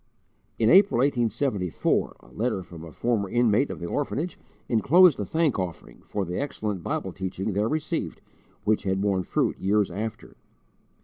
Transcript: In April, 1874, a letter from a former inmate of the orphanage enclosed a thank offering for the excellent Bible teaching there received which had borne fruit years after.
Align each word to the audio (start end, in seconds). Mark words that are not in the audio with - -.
In 0.57 0.71
April, 0.71 0.97
1874, 0.97 2.15
a 2.21 2.27
letter 2.29 2.63
from 2.63 2.83
a 2.83 2.91
former 2.91 3.29
inmate 3.29 3.69
of 3.69 3.79
the 3.79 3.85
orphanage 3.85 4.39
enclosed 4.67 5.19
a 5.19 5.25
thank 5.25 5.59
offering 5.59 6.01
for 6.03 6.25
the 6.25 6.41
excellent 6.41 6.81
Bible 6.81 7.11
teaching 7.13 7.53
there 7.53 7.69
received 7.69 8.19
which 8.63 8.81
had 8.81 8.99
borne 8.99 9.21
fruit 9.21 9.59
years 9.59 9.91
after. 9.91 10.37